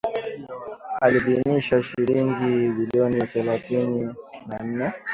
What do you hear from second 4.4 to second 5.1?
na nne